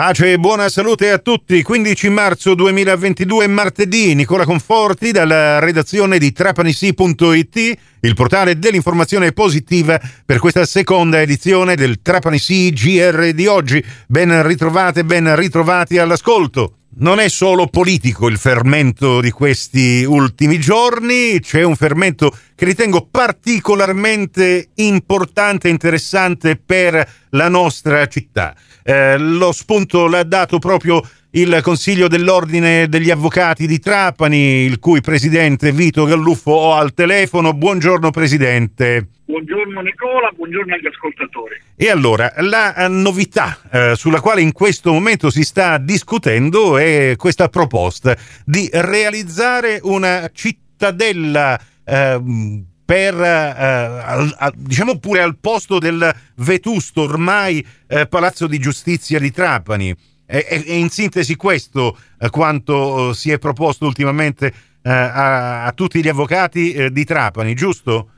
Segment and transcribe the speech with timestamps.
[0.00, 1.62] Pace e buona salute a tutti.
[1.62, 4.14] 15 marzo 2022, martedì.
[4.14, 12.00] Nicola Conforti dalla redazione di trapanisi.it, il portale dell'informazione positiva per questa seconda edizione del
[12.00, 13.84] Trapanisi GR di oggi.
[14.06, 16.79] Ben ritrovate, ben ritrovati all'ascolto.
[16.92, 23.06] Non è solo politico il fermento di questi ultimi giorni, c'è un fermento che ritengo
[23.08, 28.56] particolarmente importante e interessante per la nostra città.
[28.82, 31.00] Eh, lo spunto l'ha dato proprio
[31.32, 37.54] il Consiglio dell'Ordine degli Avvocati di Trapani, il cui presidente Vito Galluffo ho al telefono.
[37.54, 39.10] Buongiorno Presidente.
[39.26, 41.60] Buongiorno Nicola, buongiorno agli ascoltatori.
[41.76, 47.14] E allora, la eh, novità eh, sulla quale in questo momento si sta discutendo è
[47.16, 57.02] questa proposta di realizzare una cittadella eh, per, eh, diciamo pure al posto del vetusto
[57.02, 59.96] ormai eh, Palazzo di Giustizia di Trapani.
[60.30, 64.46] E, e in sintesi questo eh, quanto si è proposto ultimamente
[64.80, 68.10] eh, a, a, tutti gli avvocati eh, di Trapani, giusto?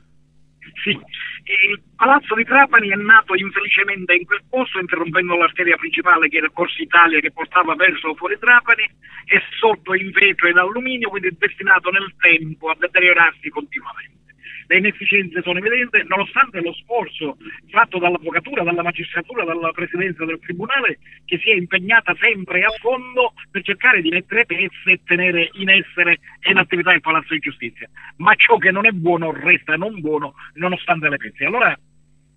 [0.83, 6.37] Sì, il Palazzo di Trapani è nato infelicemente in quel posto, interrompendo l'arteria principale che
[6.37, 8.83] era Corso Italia che portava verso fuori Trapani,
[9.25, 14.12] è sotto in vetro ed alluminio, quindi è destinato nel tempo a deteriorarsi continuamente
[14.67, 17.37] le inefficienze sono evidenti, nonostante lo sforzo
[17.69, 23.33] fatto dall'avvocatura, dalla magistratura, dalla presidenza del tribunale, che si è impegnata sempre a fondo
[23.51, 26.19] per cercare di mettere pezzi e tenere in essere
[26.49, 27.89] in attività il Palazzo di Giustizia.
[28.17, 31.43] Ma ciò che non è buono resta non buono nonostante le pezzi.
[31.43, 31.77] Allora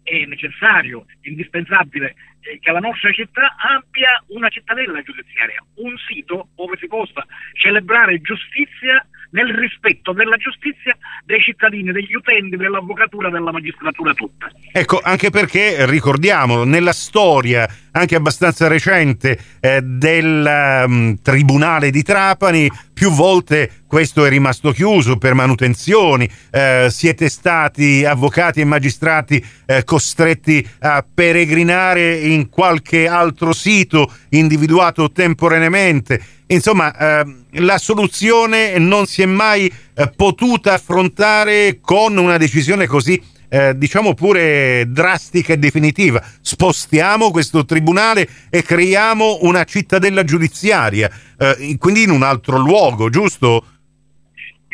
[0.03, 6.77] è necessario, indispensabile eh, che la nostra città abbia una cittadella giudiziaria, un sito dove
[6.79, 14.15] si possa celebrare giustizia nel rispetto della giustizia dei cittadini, degli utenti, dell'avvocatura, della magistratura
[14.15, 14.51] tutta.
[14.73, 22.71] Ecco, anche perché ricordiamo, nella storia anche abbastanza recente eh, del um, Tribunale di Trapani,
[22.93, 29.83] più volte questo è rimasto chiuso per manutenzioni, eh, siete stati avvocati e magistrati eh,
[29.85, 36.21] costretti a peregrinare in qualche altro sito individuato temporaneamente.
[36.49, 43.21] Insomma, eh, la soluzione non si è mai eh, potuta affrontare con una decisione così
[43.57, 46.23] eh, diciamo pure drastica e definitiva.
[46.41, 53.65] Spostiamo questo tribunale e creiamo una cittadella giudiziaria, eh, quindi in un altro luogo, giusto?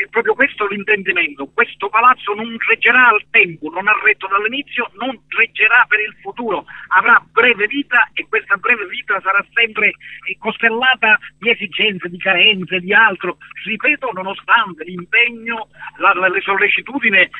[0.02, 1.46] È proprio questo l'intendimento.
[1.46, 6.64] Questo palazzo non reggerà al tempo, non ha retto dall'inizio, non reggerà per il futuro,
[6.88, 9.92] avrà breve vita e questa breve vita sarà sempre
[10.38, 13.38] costellata di esigenze, di carenze, di altro.
[13.64, 15.68] Ripeto, nonostante l'impegno,
[15.98, 17.30] la, la, le sollecitudini eh,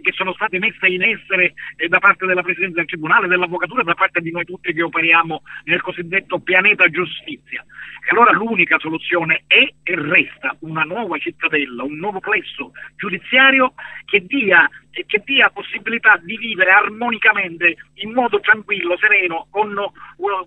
[0.00, 3.84] che sono state messe in essere eh, da parte della Presidenza del Tribunale, dell'Avvocatura e
[3.84, 7.64] da parte di noi tutti che operiamo nel cosiddetto pianeta giustizia.
[8.06, 13.72] E allora l'unica soluzione è e resta una nuova cittadella, un nuovo plesso giudiziario
[14.04, 19.74] che dia, che dia possibilità di vivere armonicamente in modo tranquillo, sereno, con,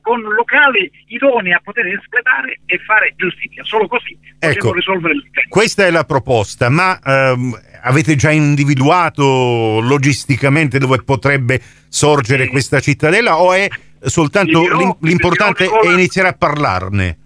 [0.02, 3.64] con locali idonei a poter espletare e fare giustizia.
[3.64, 5.48] Solo così ecco, risolvere il tema.
[5.50, 12.80] Questa è la proposta, ma ehm, avete già individuato logisticamente dove potrebbe sorgere eh, questa
[12.80, 13.68] cittadella o è
[14.00, 17.18] soltanto l'importante è iniziare a parlarne?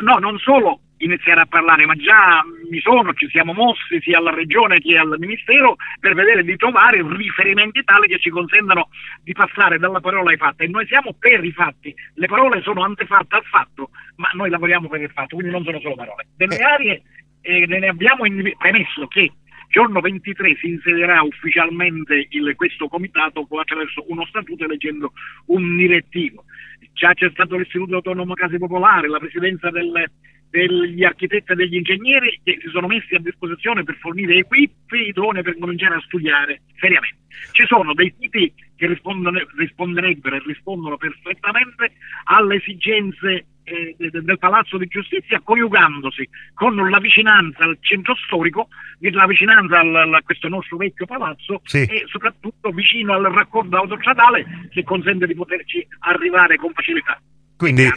[0.00, 4.34] no, non solo iniziare a parlare, ma già mi sono, ci siamo mossi sia alla
[4.34, 8.88] regione che al ministero per vedere di trovare riferimenti tali che ci consentano
[9.22, 10.64] di passare dalla parola ai fatti.
[10.64, 14.88] E noi siamo per i fatti, le parole sono antefatte al fatto, ma noi lavoriamo
[14.88, 16.26] per il fatto, quindi non sono solo parole.
[16.36, 16.62] Delle eh.
[16.62, 17.02] aree
[17.42, 18.24] eh, ne abbiamo
[18.58, 19.32] premesso che
[19.68, 25.12] giorno 23 si insedierà ufficialmente il, questo comitato attraverso uno statuto eleggendo
[25.46, 26.44] un direttivo.
[26.92, 30.10] Già c'è stato l'Istituto Autonomo Case Popolare, la presidenza del,
[30.50, 35.42] degli architetti e degli ingegneri che si sono messi a disposizione per fornire equipi idonei
[35.42, 37.26] per cominciare a studiare seriamente.
[37.52, 41.92] Ci sono dei siti che risponderebbero e rispondono perfettamente
[42.24, 48.68] alle esigenze eh, del Palazzo di Giustizia coniugandosi con la vicinanza al centro storico,
[49.00, 51.82] la vicinanza al, a questo nostro vecchio palazzo sì.
[51.82, 57.20] e soprattutto vicino al raccordo autostradale che consente di poterci arrivare con facilità.
[57.56, 57.90] Quindi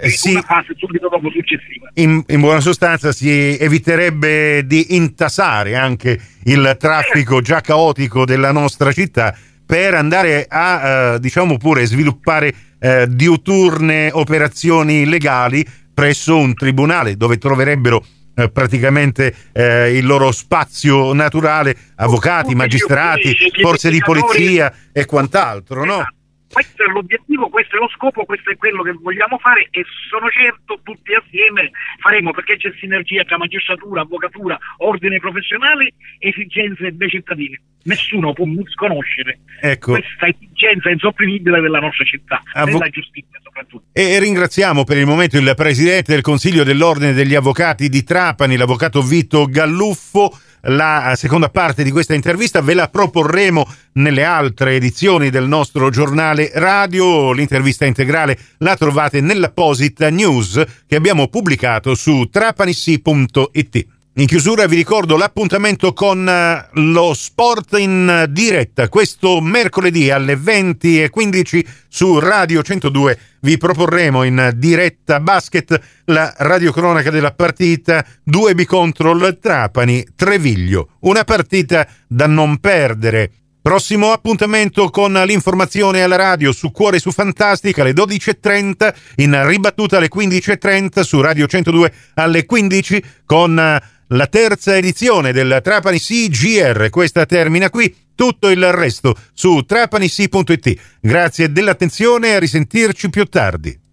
[0.00, 1.90] eh, sì, una fase subito dopo successiva.
[1.94, 8.90] In, in, buona sostanza si eviterebbe di intasare anche il traffico già caotico della nostra
[8.92, 17.16] città per andare a eh, diciamo pure sviluppare eh, diuturne operazioni legali presso un tribunale
[17.16, 18.02] dove troverebbero
[18.34, 26.04] eh, praticamente eh, il loro spazio naturale, avvocati, magistrati, forze di polizia e quant'altro, no?
[26.50, 30.30] Questo è l'obiettivo, questo è lo scopo, questo è quello che vogliamo fare e sono
[30.30, 37.60] certo tutti assieme faremo perché c'è sinergia tra magistratura, avvocatura, ordini professionali, esigenze dei cittadini.
[37.84, 39.92] Nessuno può misconoscere ecco.
[39.92, 43.84] questa esigenza insopprimibile della nostra città, Avvo- della giustizia soprattutto.
[43.92, 49.02] E ringraziamo per il momento il Presidente del Consiglio dell'Ordine degli Avvocati di Trapani, l'Avvocato
[49.02, 50.30] Vito Galluffo
[50.62, 56.50] la seconda parte di questa intervista ve la proporremo nelle altre edizioni del nostro giornale
[56.54, 57.32] radio.
[57.32, 63.97] L'intervista integrale la trovate nell'apposita news che abbiamo pubblicato su trapanissi.it.
[64.18, 68.88] In chiusura vi ricordo l'appuntamento con eh, lo sport in diretta.
[68.88, 77.30] Questo mercoledì alle 20.15 su Radio 102 vi proporremo in diretta basket la radiocronaca della
[77.30, 80.96] partita 2B contro il Trapani Treviglio.
[81.02, 83.30] Una partita da non perdere.
[83.62, 90.08] Prossimo appuntamento con l'informazione alla radio su Cuore su Fantastica alle 12.30, in ribattuta alle
[90.12, 96.90] 15.30 su Radio 102 alle 15 con eh, la terza edizione del Trapani CGR.
[96.90, 100.80] Questa termina qui, tutto il resto su trapanisi.it.
[101.00, 103.87] Grazie dell'attenzione e a risentirci più tardi.